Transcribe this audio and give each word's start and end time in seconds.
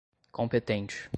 competente 0.31 1.09